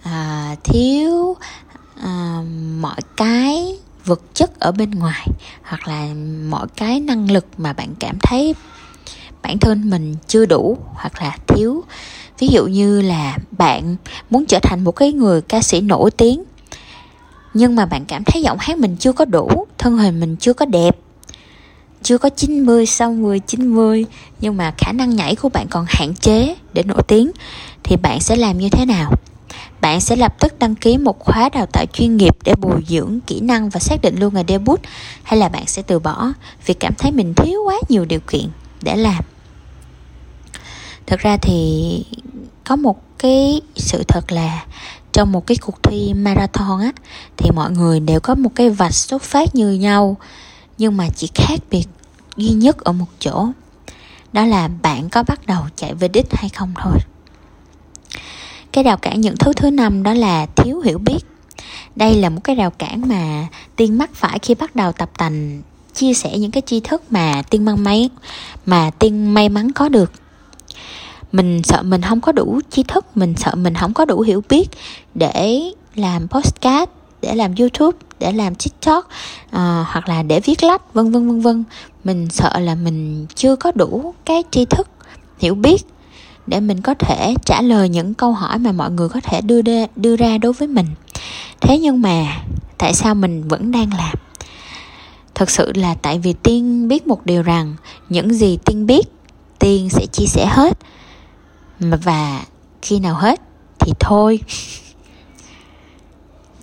à, 0.03 0.55
thiếu 0.63 1.35
à, 2.03 2.41
mọi 2.79 3.01
cái 3.17 3.77
vật 4.05 4.21
chất 4.33 4.59
ở 4.59 4.71
bên 4.71 4.91
ngoài 4.91 5.27
hoặc 5.63 5.87
là 5.87 6.07
mọi 6.49 6.67
cái 6.75 6.99
năng 6.99 7.31
lực 7.31 7.45
mà 7.57 7.73
bạn 7.73 7.95
cảm 7.99 8.17
thấy 8.23 8.55
bản 9.41 9.59
thân 9.59 9.89
mình 9.89 10.15
chưa 10.27 10.45
đủ 10.45 10.77
hoặc 10.93 11.21
là 11.21 11.37
thiếu. 11.47 11.83
Ví 12.39 12.47
dụ 12.47 12.65
như 12.65 13.01
là 13.01 13.37
bạn 13.57 13.95
muốn 14.29 14.45
trở 14.45 14.59
thành 14.59 14.83
một 14.83 14.91
cái 14.91 15.11
người 15.11 15.41
ca 15.41 15.61
sĩ 15.61 15.81
nổi 15.81 16.11
tiếng 16.11 16.43
nhưng 17.53 17.75
mà 17.75 17.85
bạn 17.85 18.05
cảm 18.05 18.23
thấy 18.23 18.41
giọng 18.41 18.57
hát 18.61 18.77
mình 18.77 18.95
chưa 18.99 19.13
có 19.13 19.25
đủ 19.25 19.65
thân 19.77 19.97
hình 19.97 20.19
mình 20.19 20.35
chưa 20.35 20.53
có 20.53 20.65
đẹp 20.65 20.97
chưa 22.03 22.17
có 22.17 22.29
90, 22.29 22.85
60, 22.85 23.39
90 23.39 24.05
nhưng 24.41 24.57
mà 24.57 24.73
khả 24.77 24.91
năng 24.91 25.15
nhảy 25.15 25.35
của 25.35 25.49
bạn 25.49 25.67
còn 25.69 25.85
hạn 25.87 26.13
chế 26.15 26.55
để 26.73 26.83
nổi 26.83 27.01
tiếng 27.07 27.31
thì 27.83 27.95
bạn 27.97 28.19
sẽ 28.19 28.35
làm 28.35 28.57
như 28.57 28.69
thế 28.69 28.85
nào? 28.85 29.11
Bạn 29.81 30.01
sẽ 30.01 30.15
lập 30.15 30.39
tức 30.39 30.59
đăng 30.59 30.75
ký 30.75 30.97
một 30.97 31.19
khóa 31.19 31.49
đào 31.49 31.65
tạo 31.65 31.85
chuyên 31.93 32.17
nghiệp 32.17 32.35
để 32.43 32.53
bồi 32.55 32.83
dưỡng 32.87 33.19
kỹ 33.27 33.39
năng 33.39 33.69
và 33.69 33.79
xác 33.79 34.01
định 34.01 34.15
luôn 34.19 34.33
ngày 34.33 34.43
debut 34.47 34.81
hay 35.23 35.39
là 35.39 35.49
bạn 35.49 35.65
sẽ 35.65 35.81
từ 35.81 35.99
bỏ 35.99 36.33
vì 36.65 36.73
cảm 36.73 36.93
thấy 36.97 37.11
mình 37.11 37.33
thiếu 37.33 37.59
quá 37.65 37.75
nhiều 37.89 38.05
điều 38.05 38.19
kiện 38.19 38.47
để 38.81 38.95
làm. 38.95 39.23
Thực 41.07 41.19
ra 41.19 41.37
thì 41.37 42.05
có 42.63 42.75
một 42.75 43.01
cái 43.17 43.61
sự 43.75 44.03
thật 44.07 44.31
là 44.31 44.65
trong 45.13 45.31
một 45.31 45.47
cái 45.47 45.57
cuộc 45.61 45.83
thi 45.83 46.13
marathon 46.13 46.79
á, 46.79 46.91
thì 47.37 47.51
mọi 47.51 47.71
người 47.71 47.99
đều 47.99 48.19
có 48.19 48.35
một 48.35 48.49
cái 48.55 48.69
vạch 48.69 48.93
xuất 48.93 49.21
phát 49.21 49.55
như 49.55 49.71
nhau, 49.71 50.17
nhưng 50.77 50.97
mà 50.97 51.07
chỉ 51.15 51.29
khác 51.35 51.59
biệt 51.71 51.85
duy 52.37 52.49
nhất 52.49 52.77
ở 52.77 52.91
một 52.91 53.05
chỗ, 53.19 53.47
đó 54.33 54.45
là 54.45 54.69
bạn 54.81 55.09
có 55.09 55.23
bắt 55.23 55.45
đầu 55.47 55.63
chạy 55.75 55.93
về 55.93 56.07
đích 56.07 56.33
hay 56.33 56.49
không 56.49 56.73
thôi. 56.83 56.97
Cái 58.71 58.83
rào 58.83 58.97
cản 58.97 59.21
nhận 59.21 59.37
thứ 59.37 59.53
thứ 59.53 59.69
năm 59.69 60.03
đó 60.03 60.13
là 60.13 60.45
thiếu 60.45 60.79
hiểu 60.79 60.97
biết. 60.97 61.19
Đây 61.95 62.15
là 62.15 62.29
một 62.29 62.41
cái 62.43 62.55
rào 62.55 62.69
cản 62.69 63.07
mà 63.07 63.47
tiên 63.75 63.97
mắc 63.97 64.09
phải 64.13 64.39
khi 64.39 64.55
bắt 64.55 64.75
đầu 64.75 64.91
tập 64.91 65.09
tành, 65.17 65.61
chia 65.93 66.13
sẻ 66.13 66.37
những 66.37 66.51
cái 66.51 66.63
tri 66.65 66.79
thức 66.79 67.03
mà 67.09 67.41
tiên 67.49 67.65
mang 67.65 67.83
máy 67.83 68.09
mà 68.65 68.91
tiên 68.99 69.33
may 69.33 69.49
mắn 69.49 69.71
có 69.71 69.89
được 69.89 70.11
mình 71.33 71.61
sợ 71.63 71.81
mình 71.83 72.01
không 72.01 72.21
có 72.21 72.31
đủ 72.31 72.59
tri 72.69 72.83
thức 72.83 73.17
mình 73.17 73.33
sợ 73.37 73.55
mình 73.55 73.75
không 73.75 73.93
có 73.93 74.05
đủ 74.05 74.21
hiểu 74.21 74.43
biết 74.49 74.69
để 75.15 75.61
làm 75.95 76.27
postcard 76.27 76.91
để 77.21 77.35
làm 77.35 77.55
youtube 77.55 77.97
để 78.19 78.31
làm 78.31 78.55
tiktok 78.55 79.05
uh, 79.45 79.51
hoặc 79.85 80.09
là 80.09 80.23
để 80.23 80.39
viết 80.39 80.63
lách 80.63 80.93
vân 80.93 81.11
vân 81.11 81.27
vân 81.27 81.41
vân. 81.41 81.63
Mình 82.03 82.29
sợ 82.29 82.59
là 82.59 82.75
mình 82.75 83.25
chưa 83.35 83.55
có 83.55 83.71
đủ 83.75 84.13
cái 84.25 84.43
tri 84.51 84.65
thức 84.65 84.87
hiểu 85.39 85.55
biết 85.55 85.85
để 86.47 86.59
mình 86.59 86.81
có 86.81 86.93
thể 86.93 87.33
trả 87.45 87.61
lời 87.61 87.89
những 87.89 88.13
câu 88.13 88.33
hỏi 88.33 88.57
mà 88.57 88.71
mọi 88.71 88.91
người 88.91 89.09
có 89.09 89.19
thể 89.23 89.41
đưa 89.41 89.61
đê, 89.61 89.87
đưa 89.95 90.15
ra 90.15 90.37
đối 90.37 90.53
với 90.53 90.67
mình. 90.67 90.87
Thế 91.61 91.79
nhưng 91.79 92.01
mà 92.01 92.41
tại 92.77 92.93
sao 92.93 93.15
mình 93.15 93.47
vẫn 93.47 93.71
đang 93.71 93.89
làm? 93.97 94.15
Thật 95.35 95.49
sự 95.49 95.71
là 95.75 95.95
tại 96.01 96.19
vì 96.19 96.33
tiên 96.33 96.87
biết 96.87 97.07
một 97.07 97.25
điều 97.25 97.43
rằng 97.43 97.75
những 98.09 98.33
gì 98.33 98.57
tiên 98.65 98.85
biết 98.85 99.07
tiên 99.59 99.89
sẽ 99.89 100.05
chia 100.05 100.25
sẻ 100.25 100.45
hết 100.45 100.77
và 101.79 102.43
khi 102.81 102.99
nào 102.99 103.15
hết 103.15 103.41
thì 103.79 103.91
thôi. 103.99 104.39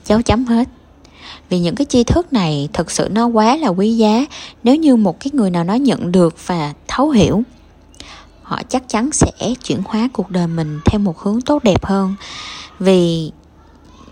Cháu 0.05 0.23
chấm 0.23 0.45
hết. 0.45 0.69
Vì 1.49 1.59
những 1.59 1.75
cái 1.75 1.85
tri 1.85 2.05
thức 2.05 2.33
này 2.33 2.69
thực 2.73 2.91
sự 2.91 3.09
nó 3.11 3.27
quá 3.27 3.57
là 3.57 3.69
quý 3.69 3.97
giá 3.97 4.25
nếu 4.65 4.77
như 4.77 4.97
một 4.97 5.21
cái 5.21 5.31
người 5.33 5.51
nào 5.51 5.65
đó 5.65 5.75
nhận 5.75 6.13
được 6.13 6.47
và 6.47 6.73
thấu 6.89 7.11
hiểu. 7.11 7.43
Họ 8.43 8.61
chắc 8.69 8.89
chắn 8.89 9.13
sẽ 9.13 9.55
chuyển 9.65 9.83
hóa 9.85 10.09
cuộc 10.13 10.31
đời 10.31 10.47
mình 10.47 10.81
theo 10.85 11.01
một 11.01 11.19
hướng 11.19 11.41
tốt 11.41 11.65
đẹp 11.65 11.85
hơn. 11.85 12.15
Vì 12.79 13.33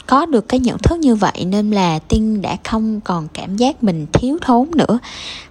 có 0.08 0.26
được 0.26 0.48
cái 0.48 0.60
nhận 0.60 0.78
thức 0.78 0.98
như 0.98 1.14
vậy 1.14 1.44
nên 1.46 1.70
là 1.70 1.98
tiên 1.98 2.42
đã 2.42 2.56
không 2.64 3.00
còn 3.00 3.28
cảm 3.34 3.56
giác 3.56 3.82
mình 3.82 4.06
thiếu 4.12 4.38
thốn 4.42 4.68
nữa. 4.74 4.98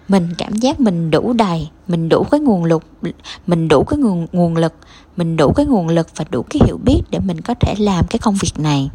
Mình 0.07 0.29
cảm 0.37 0.53
giác 0.55 0.79
mình 0.79 1.11
đủ 1.11 1.33
đầy, 1.33 1.69
mình 1.87 2.09
đủ 2.09 2.23
cái 2.23 2.39
nguồn 2.39 2.63
lực, 2.65 2.83
mình 3.47 3.67
đủ 3.67 3.83
cái 3.83 3.99
nguồn 3.99 4.27
nguồn 4.31 4.55
lực, 4.55 4.73
mình 5.17 5.37
đủ 5.37 5.53
cái 5.53 5.65
nguồn 5.65 5.87
lực 5.87 6.07
và 6.15 6.25
đủ 6.31 6.45
cái 6.49 6.61
hiểu 6.65 6.77
biết 6.85 7.01
để 7.11 7.19
mình 7.19 7.41
có 7.41 7.53
thể 7.53 7.75
làm 7.77 8.07
cái 8.07 8.19
công 8.19 8.35
việc 8.35 8.59
này. 8.59 8.89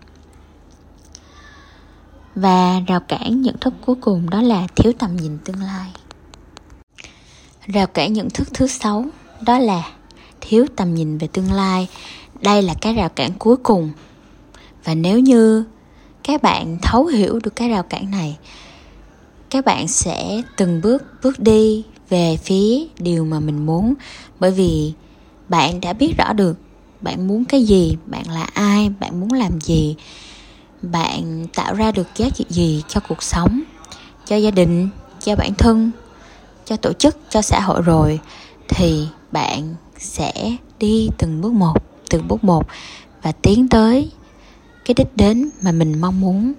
Và 2.34 2.80
rào 2.86 3.00
cản 3.00 3.42
nhận 3.42 3.56
thức 3.60 3.74
cuối 3.86 3.96
cùng 4.00 4.30
đó 4.30 4.42
là 4.42 4.66
thiếu 4.76 4.92
tầm 4.98 5.16
nhìn 5.16 5.38
tương 5.44 5.62
lai. 5.62 5.90
Rào 7.66 7.86
cản 7.86 8.12
nhận 8.12 8.30
thức 8.30 8.48
thứ 8.54 8.66
sáu 8.66 9.04
đó 9.46 9.58
là 9.58 9.82
thiếu 10.40 10.66
tầm 10.76 10.94
nhìn 10.94 11.18
về 11.18 11.28
tương 11.32 11.52
lai. 11.52 11.88
Đây 12.40 12.62
là 12.62 12.74
cái 12.80 12.94
rào 12.94 13.08
cản 13.08 13.32
cuối 13.38 13.56
cùng 13.56 13.90
và 14.84 14.94
nếu 14.94 15.18
như 15.18 15.64
các 16.24 16.42
bạn 16.42 16.78
thấu 16.82 17.06
hiểu 17.06 17.38
được 17.44 17.56
cái 17.56 17.68
rào 17.68 17.82
cản 17.82 18.10
này, 18.10 18.38
các 19.50 19.64
bạn 19.64 19.88
sẽ 19.88 20.42
từng 20.56 20.80
bước 20.80 21.04
bước 21.22 21.38
đi 21.38 21.84
về 22.08 22.36
phía 22.36 22.84
điều 22.98 23.24
mà 23.24 23.40
mình 23.40 23.66
muốn. 23.66 23.94
Bởi 24.40 24.50
vì 24.50 24.92
bạn 25.48 25.80
đã 25.80 25.92
biết 25.92 26.14
rõ 26.18 26.32
được 26.32 26.58
bạn 27.00 27.26
muốn 27.26 27.44
cái 27.44 27.64
gì, 27.64 27.96
bạn 28.06 28.30
là 28.30 28.46
ai, 28.54 28.90
bạn 29.00 29.20
muốn 29.20 29.32
làm 29.32 29.60
gì. 29.60 29.96
Bạn 30.82 31.46
tạo 31.54 31.74
ra 31.74 31.92
được 31.92 32.06
giá 32.16 32.30
trị 32.30 32.44
gì 32.48 32.82
cho 32.88 33.00
cuộc 33.08 33.22
sống, 33.22 33.62
cho 34.26 34.36
gia 34.36 34.50
đình, 34.50 34.88
cho 35.20 35.36
bản 35.36 35.54
thân, 35.54 35.90
cho 36.64 36.76
tổ 36.76 36.92
chức, 36.92 37.16
cho 37.30 37.42
xã 37.42 37.60
hội 37.60 37.82
rồi, 37.82 38.20
thì 38.68 39.06
bạn 39.32 39.74
sẽ 39.98 40.56
đi 40.78 41.08
từng 41.18 41.40
bước 41.40 41.52
một, 41.52 41.74
từng 42.10 42.28
bước 42.28 42.44
một 42.44 42.66
và 43.22 43.32
tiến 43.32 43.68
tới 43.68 44.10
cái 44.84 44.94
đích 44.94 45.16
đến 45.16 45.50
mà 45.62 45.72
mình 45.72 46.00
mong 46.00 46.20
muốn. 46.20 46.52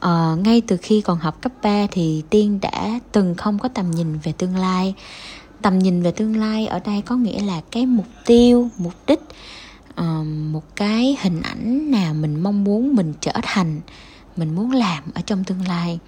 Ờ, 0.00 0.36
ngay 0.44 0.62
từ 0.66 0.76
khi 0.76 1.00
còn 1.00 1.18
học 1.18 1.42
cấp 1.42 1.52
3 1.62 1.86
thì 1.90 2.22
tiên 2.30 2.58
đã 2.62 3.00
từng 3.12 3.34
không 3.34 3.58
có 3.58 3.68
tầm 3.68 3.90
nhìn 3.90 4.18
về 4.18 4.32
tương 4.32 4.56
lai. 4.56 4.94
Tầm 5.62 5.78
nhìn 5.78 6.02
về 6.02 6.12
tương 6.12 6.36
lai 6.36 6.66
ở 6.66 6.80
đây 6.84 7.02
có 7.02 7.16
nghĩa 7.16 7.42
là 7.42 7.60
cái 7.70 7.86
mục 7.86 8.06
tiêu 8.26 8.68
mục 8.78 8.92
đích 9.06 9.20
uh, 10.00 10.26
một 10.26 10.76
cái 10.76 11.16
hình 11.20 11.42
ảnh 11.42 11.90
nào 11.90 12.14
mình 12.14 12.42
mong 12.42 12.64
muốn 12.64 12.94
mình 12.94 13.12
trở 13.20 13.32
thành 13.42 13.80
mình 14.36 14.54
muốn 14.54 14.72
làm 14.72 15.04
ở 15.14 15.20
trong 15.26 15.44
tương 15.44 15.68
lai. 15.68 15.98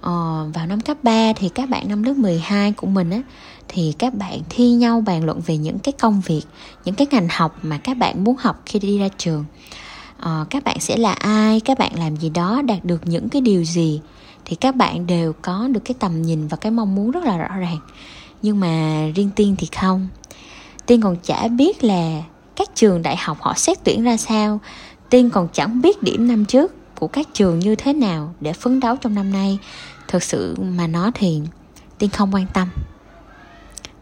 Ờ, 0.00 0.46
vào 0.54 0.66
năm 0.66 0.80
cấp 0.80 0.96
3 1.02 1.32
thì 1.36 1.48
các 1.48 1.68
bạn 1.68 1.88
năm 1.88 2.02
lớp 2.02 2.14
12 2.16 2.72
của 2.72 2.86
mình 2.86 3.10
á 3.10 3.22
thì 3.68 3.94
các 3.98 4.14
bạn 4.14 4.40
thi 4.48 4.70
nhau 4.70 5.00
bàn 5.00 5.24
luận 5.24 5.40
về 5.46 5.56
những 5.56 5.78
cái 5.78 5.92
công 5.92 6.20
việc 6.20 6.42
những 6.84 6.94
cái 6.94 7.06
ngành 7.10 7.28
học 7.30 7.58
mà 7.62 7.78
các 7.78 7.96
bạn 7.96 8.24
muốn 8.24 8.36
học 8.38 8.62
khi 8.66 8.78
đi 8.78 8.98
ra 8.98 9.08
trường 9.18 9.44
à, 10.20 10.44
các 10.50 10.64
bạn 10.64 10.80
sẽ 10.80 10.96
là 10.96 11.12
ai? 11.12 11.60
Các 11.60 11.78
bạn 11.78 11.98
làm 11.98 12.16
gì 12.16 12.30
đó? 12.30 12.62
Đạt 12.62 12.84
được 12.84 13.06
những 13.06 13.28
cái 13.28 13.42
điều 13.42 13.64
gì? 13.64 14.00
Thì 14.44 14.56
các 14.56 14.76
bạn 14.76 15.06
đều 15.06 15.32
có 15.42 15.68
được 15.68 15.80
cái 15.84 15.94
tầm 15.98 16.22
nhìn 16.22 16.48
và 16.48 16.56
cái 16.56 16.72
mong 16.72 16.94
muốn 16.94 17.10
rất 17.10 17.24
là 17.24 17.38
rõ 17.38 17.56
ràng. 17.56 17.78
Nhưng 18.42 18.60
mà 18.60 19.06
riêng 19.14 19.30
tiên 19.36 19.54
thì 19.58 19.68
không. 19.80 20.08
Tiên 20.86 21.00
còn 21.00 21.16
chả 21.22 21.48
biết 21.48 21.84
là 21.84 22.22
các 22.56 22.68
trường 22.74 23.02
đại 23.02 23.16
học 23.16 23.38
họ 23.40 23.54
xét 23.56 23.78
tuyển 23.84 24.04
ra 24.04 24.16
sao. 24.16 24.60
Tiên 25.10 25.30
còn 25.30 25.48
chẳng 25.52 25.82
biết 25.82 26.02
điểm 26.02 26.28
năm 26.28 26.44
trước 26.44 26.94
của 26.94 27.08
các 27.08 27.26
trường 27.32 27.58
như 27.58 27.74
thế 27.74 27.92
nào 27.92 28.34
để 28.40 28.52
phấn 28.52 28.80
đấu 28.80 28.96
trong 28.96 29.14
năm 29.14 29.32
nay. 29.32 29.58
Thực 30.08 30.22
sự 30.22 30.56
mà 30.60 30.86
nói 30.86 31.10
thì 31.14 31.42
tiên 31.98 32.10
không 32.10 32.34
quan 32.34 32.46
tâm. 32.54 32.68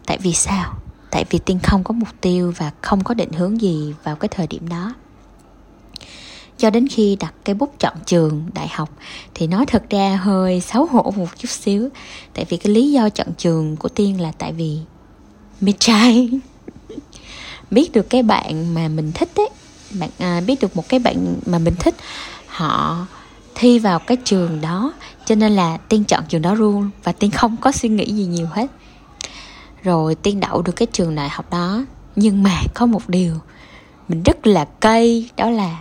Tại 0.07 0.19
vì 0.23 0.33
sao? 0.33 0.75
Tại 1.11 1.25
vì 1.31 1.39
tiên 1.39 1.59
không 1.63 1.85
có 1.85 1.93
mục 1.93 2.09
tiêu 2.21 2.53
và 2.57 2.71
không 2.83 3.05
có 3.05 3.15
định 3.15 3.33
hướng 3.33 3.61
gì 3.61 3.95
vào 4.05 4.17
cái 4.17 4.29
thời 4.29 4.47
điểm 4.47 4.69
đó 4.69 4.95
cho 6.59 6.71
đến 6.71 6.88
khi 6.88 7.17
đặt 7.21 7.35
cái 7.45 7.55
bút 7.55 7.75
chọn 7.79 7.95
trường 8.07 8.47
đại 8.55 8.69
học 8.69 8.91
thì 9.35 9.47
nói 9.47 9.67
thật 9.67 9.83
ra 9.91 10.21
hơi 10.23 10.61
xấu 10.61 10.87
hổ 10.87 11.12
một 11.17 11.29
chút 11.38 11.50
xíu. 11.50 11.88
Tại 12.35 12.45
vì 12.49 12.57
cái 12.57 12.73
lý 12.73 12.93
do 12.93 13.09
chọn 13.09 13.27
trường 13.38 13.77
của 13.77 13.88
tiên 13.88 14.21
là 14.21 14.33
tại 14.38 14.53
vì 14.53 14.79
mê 15.61 15.73
trai. 15.79 16.31
Biết 17.71 17.93
được 17.93 18.11
cái 18.11 18.23
bạn 18.23 18.75
mà 18.75 18.88
mình 18.88 19.12
thích 19.15 19.31
ấy 19.35 19.49
bạn 19.91 20.11
à, 20.19 20.41
biết 20.47 20.61
được 20.61 20.77
một 20.77 20.88
cái 20.88 21.00
bạn 21.00 21.35
mà 21.47 21.59
mình 21.59 21.75
thích 21.81 21.95
họ 22.47 23.07
thi 23.55 23.79
vào 23.79 23.99
cái 23.99 24.17
trường 24.25 24.61
đó. 24.61 24.93
Cho 25.27 25.35
nên 25.35 25.53
là 25.53 25.77
tiên 25.77 26.05
chọn 26.05 26.25
trường 26.29 26.43
đó 26.43 26.55
luôn 26.55 26.91
và 27.05 27.12
tiên 27.12 27.31
không 27.31 27.57
có 27.57 27.73
suy 27.73 27.88
nghĩ 27.88 28.05
gì 28.05 28.25
nhiều 28.25 28.47
hết. 28.50 28.67
Rồi 29.83 30.15
tiên 30.15 30.41
đậu 30.41 30.62
được 30.62 30.73
cái 30.77 30.87
trường 30.93 31.15
đại 31.15 31.29
học 31.29 31.50
đó. 31.50 31.85
Nhưng 32.17 32.43
mà 32.43 32.62
có 32.75 32.87
một 32.87 33.09
điều 33.09 33.35
mình 34.09 34.23
rất 34.23 34.47
là 34.47 34.65
cây 34.81 35.31
đó 35.37 35.50
là 35.50 35.79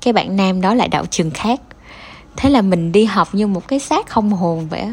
cái 0.00 0.12
bạn 0.12 0.36
nam 0.36 0.60
đó 0.60 0.74
lại 0.74 0.88
đậu 0.88 1.06
trường 1.06 1.30
khác. 1.30 1.60
Thế 2.36 2.50
là 2.50 2.62
mình 2.62 2.92
đi 2.92 3.04
học 3.04 3.34
như 3.34 3.46
một 3.46 3.68
cái 3.68 3.78
xác 3.78 4.08
không 4.08 4.32
hồn 4.32 4.68
vậy 4.68 4.86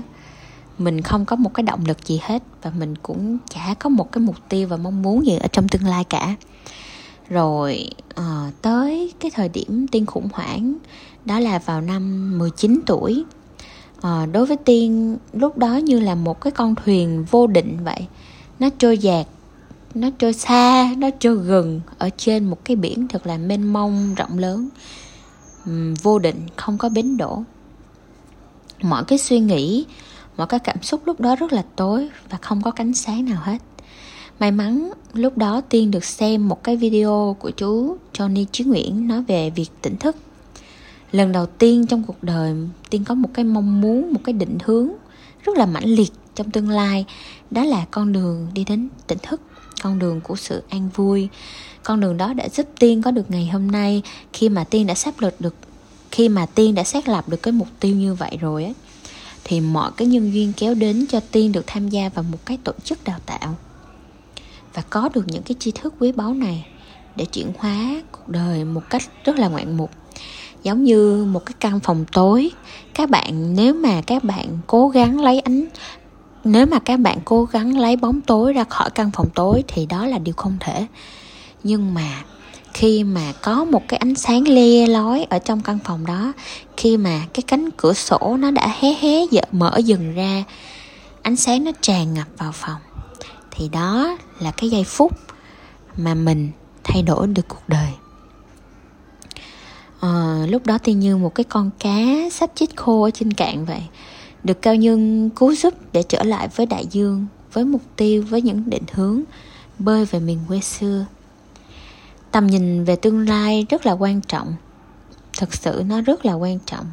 mình 0.77 1.01
không 1.01 1.25
có 1.25 1.35
một 1.35 1.53
cái 1.53 1.63
động 1.63 1.83
lực 1.87 2.05
gì 2.05 2.19
hết 2.23 2.43
và 2.61 2.71
mình 2.79 2.95
cũng 2.95 3.37
chả 3.49 3.73
có 3.79 3.89
một 3.89 4.11
cái 4.11 4.21
mục 4.21 4.35
tiêu 4.49 4.67
và 4.67 4.77
mong 4.77 5.01
muốn 5.01 5.25
gì 5.25 5.37
ở 5.37 5.47
trong 5.47 5.67
tương 5.67 5.85
lai 5.85 6.03
cả. 6.03 6.35
Rồi 7.29 7.89
uh, 8.19 8.61
tới 8.61 9.13
cái 9.19 9.31
thời 9.31 9.49
điểm 9.49 9.87
tiên 9.91 10.05
khủng 10.05 10.29
hoảng 10.33 10.77
đó 11.25 11.39
là 11.39 11.59
vào 11.59 11.81
năm 11.81 12.37
19 12.37 12.79
tuổi. 12.85 13.23
Uh, 13.97 14.31
đối 14.31 14.45
với 14.45 14.57
tiên 14.57 15.17
lúc 15.33 15.57
đó 15.57 15.75
như 15.75 15.99
là 15.99 16.15
một 16.15 16.41
cái 16.41 16.51
con 16.51 16.75
thuyền 16.75 17.25
vô 17.31 17.47
định 17.47 17.77
vậy. 17.83 18.07
Nó 18.59 18.69
trôi 18.77 18.97
dạt 18.97 19.27
nó 19.93 20.09
trôi 20.19 20.33
xa, 20.33 20.93
nó 20.97 21.09
trôi 21.19 21.35
gần 21.35 21.81
ở 21.97 22.09
trên 22.17 22.49
một 22.49 22.65
cái 22.65 22.75
biển 22.75 23.07
thật 23.07 23.27
là 23.27 23.37
mênh 23.37 23.73
mông, 23.73 24.15
rộng 24.15 24.37
lớn 24.37 24.69
vô 26.01 26.19
định, 26.19 26.41
không 26.55 26.77
có 26.77 26.89
bến 26.89 27.17
đổ 27.17 27.43
mọi 28.81 29.03
cái 29.03 29.17
suy 29.17 29.39
nghĩ, 29.39 29.85
mọi 30.37 30.47
cái 30.47 30.59
cảm 30.59 30.83
xúc 30.83 31.01
lúc 31.05 31.19
đó 31.19 31.35
rất 31.35 31.53
là 31.53 31.65
tối 31.75 32.09
và 32.29 32.37
không 32.41 32.61
có 32.61 32.71
cánh 32.71 32.93
sáng 32.93 33.25
nào 33.25 33.41
hết. 33.43 33.57
May 34.39 34.51
mắn, 34.51 34.91
lúc 35.13 35.37
đó 35.37 35.61
tiên 35.61 35.91
được 35.91 36.03
xem 36.03 36.49
một 36.49 36.63
cái 36.63 36.77
video 36.77 37.35
của 37.39 37.51
chú 37.51 37.97
johnny 38.13 38.45
chí 38.51 38.63
nguyễn 38.63 39.07
nói 39.07 39.23
về 39.23 39.49
việc 39.49 39.69
tỉnh 39.81 39.97
thức. 39.97 40.15
Lần 41.11 41.31
đầu 41.31 41.45
tiên 41.45 41.87
trong 41.87 42.03
cuộc 42.03 42.23
đời, 42.23 42.55
tiên 42.89 43.03
có 43.03 43.15
một 43.15 43.29
cái 43.33 43.45
mong 43.45 43.81
muốn, 43.81 44.13
một 44.13 44.19
cái 44.23 44.33
định 44.33 44.57
hướng 44.63 44.89
rất 45.43 45.57
là 45.57 45.65
mãnh 45.65 45.85
liệt 45.85 46.11
trong 46.35 46.51
tương 46.51 46.69
lai, 46.69 47.05
đó 47.51 47.63
là 47.63 47.85
con 47.91 48.11
đường 48.11 48.47
đi 48.53 48.63
đến 48.63 48.89
tỉnh 49.07 49.17
thức 49.23 49.41
con 49.83 49.99
đường 49.99 50.21
của 50.21 50.35
sự 50.35 50.63
an 50.69 50.89
vui. 50.95 51.29
Con 51.83 51.99
đường 51.99 52.17
đó 52.17 52.33
đã 52.33 52.49
giúp 52.49 52.67
tiên 52.79 53.01
có 53.01 53.11
được 53.11 53.31
ngày 53.31 53.47
hôm 53.47 53.71
nay, 53.71 54.01
khi 54.33 54.49
mà 54.49 54.63
tiên 54.63 54.87
đã 54.87 54.93
xác 54.93 55.23
lập 55.23 55.33
được, 55.39 55.55
khi 56.11 56.29
mà 56.29 56.45
tiên 56.45 56.75
đã 56.75 56.83
xác 56.83 57.07
lập 57.07 57.29
được 57.29 57.43
cái 57.43 57.51
mục 57.51 57.67
tiêu 57.79 57.95
như 57.95 58.13
vậy 58.13 58.37
rồi 58.41 58.65
á. 58.65 58.71
Thì 59.43 59.59
mọi 59.59 59.91
cái 59.97 60.07
nhân 60.07 60.33
duyên 60.33 60.53
kéo 60.57 60.73
đến 60.73 61.05
cho 61.09 61.19
tiên 61.31 61.51
được 61.51 61.63
tham 61.67 61.89
gia 61.89 62.09
vào 62.09 62.25
một 62.31 62.45
cái 62.45 62.57
tổ 62.63 62.71
chức 62.83 63.03
đào 63.03 63.19
tạo. 63.25 63.55
Và 64.73 64.83
có 64.89 65.09
được 65.13 65.27
những 65.27 65.43
cái 65.43 65.55
tri 65.59 65.71
thức 65.71 65.93
quý 65.99 66.11
báu 66.11 66.33
này 66.33 66.67
để 67.15 67.25
chuyển 67.25 67.51
hóa 67.57 68.01
cuộc 68.11 68.27
đời 68.27 68.65
một 68.65 68.81
cách 68.89 69.03
rất 69.23 69.39
là 69.39 69.47
ngoạn 69.47 69.77
mục. 69.77 69.91
Giống 70.63 70.83
như 70.83 71.25
một 71.25 71.45
cái 71.45 71.53
căn 71.59 71.79
phòng 71.79 72.05
tối. 72.11 72.51
Các 72.93 73.09
bạn, 73.09 73.55
nếu 73.55 73.73
mà 73.73 74.01
các 74.01 74.23
bạn 74.23 74.57
cố 74.67 74.89
gắng 74.89 75.21
lấy 75.21 75.39
ánh 75.39 75.65
nếu 76.47 76.65
mà 76.65 76.79
các 76.79 76.99
bạn 76.99 77.17
cố 77.25 77.45
gắng 77.45 77.77
lấy 77.77 77.95
bóng 77.95 78.21
tối 78.21 78.53
ra 78.53 78.63
khỏi 78.63 78.89
căn 78.89 79.11
phòng 79.11 79.29
tối 79.35 79.63
thì 79.67 79.85
đó 79.85 80.05
là 80.05 80.17
điều 80.17 80.33
không 80.37 80.57
thể. 80.59 80.87
Nhưng 81.63 81.93
mà 81.93 82.23
khi 82.73 83.03
mà 83.03 83.33
có 83.41 83.65
một 83.65 83.81
cái 83.87 83.97
ánh 83.97 84.15
sáng 84.15 84.47
le 84.47 84.87
lói 84.87 85.23
ở 85.29 85.39
trong 85.39 85.61
căn 85.61 85.79
phòng 85.83 86.05
đó 86.05 86.33
khi 86.77 86.97
mà 86.97 87.21
cái 87.33 87.43
cánh 87.47 87.69
cửa 87.77 87.93
sổ 87.93 88.37
nó 88.39 88.51
đã 88.51 88.75
hé 88.79 88.93
hé 88.93 89.25
dở, 89.31 89.41
mở 89.51 89.77
dần 89.77 90.15
ra 90.15 90.43
ánh 91.21 91.35
sáng 91.35 91.63
nó 91.63 91.71
tràn 91.81 92.13
ngập 92.13 92.27
vào 92.37 92.51
phòng 92.51 92.81
thì 93.51 93.69
đó 93.69 94.17
là 94.39 94.51
cái 94.51 94.69
giây 94.69 94.83
phút 94.83 95.11
mà 95.97 96.13
mình 96.13 96.51
thay 96.83 97.01
đổi 97.01 97.27
được 97.27 97.47
cuộc 97.47 97.63
đời. 97.67 97.89
À, 99.99 100.45
lúc 100.49 100.65
đó 100.65 100.77
tiên 100.77 100.99
như 100.99 101.17
một 101.17 101.35
cái 101.35 101.43
con 101.43 101.69
cá 101.79 101.99
sắp 102.31 102.49
chết 102.55 102.67
khô 102.75 103.03
ở 103.03 103.11
trên 103.11 103.33
cạn 103.33 103.65
vậy 103.65 103.81
được 104.47 104.61
cao 104.61 104.75
nhân 104.75 105.29
cứu 105.29 105.55
giúp 105.55 105.73
để 105.93 106.03
trở 106.03 106.23
lại 106.23 106.47
với 106.55 106.65
đại 106.65 106.85
dương, 106.91 107.27
với 107.53 107.65
mục 107.65 107.81
tiêu, 107.95 108.25
với 108.29 108.41
những 108.41 108.69
định 108.69 108.83
hướng 108.91 109.21
bơi 109.79 110.05
về 110.05 110.19
miền 110.19 110.39
quê 110.47 110.59
xưa. 110.59 111.05
Tầm 112.31 112.47
nhìn 112.47 112.83
về 112.83 112.95
tương 112.95 113.29
lai 113.29 113.65
rất 113.69 113.85
là 113.85 113.91
quan 113.91 114.21
trọng. 114.21 114.55
Thực 115.39 115.53
sự 115.53 115.83
nó 115.87 116.01
rất 116.01 116.25
là 116.25 116.33
quan 116.33 116.59
trọng. 116.65 116.85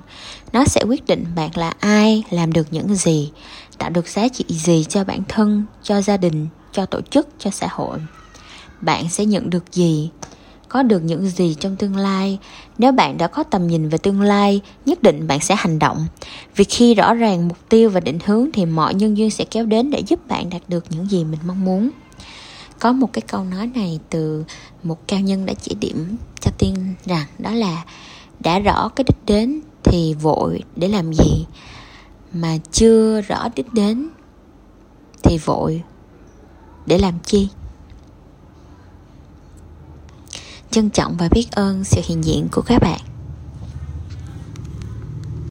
Nó 0.53 0.65
sẽ 0.65 0.85
quyết 0.89 1.07
định 1.07 1.25
bạn 1.37 1.51
là 1.55 1.73
ai, 1.81 2.25
làm 2.31 2.53
được 2.53 2.67
những 2.71 2.95
gì, 2.95 3.33
tạo 3.79 3.91
được 3.91 4.09
giá 4.09 4.29
trị 4.29 4.45
gì 4.49 4.85
cho 4.89 5.05
bản 5.05 5.23
thân, 5.29 5.65
cho 5.83 6.01
gia 6.01 6.17
đình, 6.17 6.47
cho 6.73 6.87
tổ 6.87 7.01
chức, 7.01 7.29
cho 7.39 7.51
xã 7.51 7.69
hội. 7.71 7.99
Bạn 8.81 9.09
sẽ 9.09 9.25
nhận 9.25 9.51
được 9.51 9.73
gì? 9.73 10.11
Có 10.75 10.83
được 10.83 11.05
những 11.05 11.27
gì 11.27 11.57
trong 11.61 11.77
tương 11.77 11.97
lai. 11.97 12.39
Nếu 12.79 12.93
bạn 12.93 13.19
đã 13.19 13.27
có 13.27 13.43
tầm 13.43 13.67
nhìn 13.67 13.89
về 13.89 13.99
tương 13.99 14.21
lai, 14.21 14.61
nhất 14.87 15.03
định 15.03 15.27
bạn 15.27 15.41
sẽ 15.41 15.55
hành 15.59 15.79
động. 15.79 16.07
Vì 16.57 16.65
khi 16.65 16.95
rõ 16.95 17.15
ràng 17.15 17.49
mục 17.49 17.59
tiêu 17.69 17.91
và 17.91 18.01
định 18.01 18.19
hướng 18.25 18.49
thì 18.53 18.67
mọi 18.67 18.95
nhân 18.95 19.17
duyên 19.17 19.31
sẽ 19.31 19.45
kéo 19.45 19.67
đến 19.67 19.91
để 19.91 20.03
giúp 20.07 20.29
bạn 20.29 20.51
đạt 20.51 20.63
được 20.69 20.85
những 20.91 21.07
gì 21.07 21.25
mình 21.25 21.41
mong 21.47 21.65
muốn. 21.65 21.91
Có 22.79 22.93
một 22.93 23.13
cái 23.13 23.23
câu 23.23 23.45
nói 23.45 23.71
này 23.75 24.01
từ 24.11 24.45
một 24.83 25.09
cao 25.09 25.21
nhân 25.21 25.47
đã 25.47 25.55
chỉ 25.55 25.75
điểm 25.75 26.17
cho 26.41 26.51
tiên 26.59 26.95
rằng, 27.07 27.27
đó 27.39 27.51
là, 27.51 27.85
đã 28.41 28.59
rõ 28.59 28.89
cái 28.89 29.05
đích 29.05 29.27
đến 29.27 29.61
thì 29.85 30.15
vội 30.15 30.63
để 30.77 30.89
làm 30.89 31.15
gì, 31.15 31.47
mà 32.33 32.59
chưa 32.73 33.21
rõ 33.21 33.49
đích 33.57 33.73
đến 33.73 34.09
thì 35.23 35.39
vội 35.39 35.83
để 36.87 36.99
làm 36.99 37.15
chi? 37.25 37.49
Trân 40.75 40.91
trọng 40.91 41.17
và 41.19 41.29
biết 41.29 41.47
ơn 41.51 41.85
sự 41.85 42.01
hiện 42.05 42.25
diện 42.25 42.49
của 42.53 42.63
các 42.63 42.83
bạn. 42.83 43.01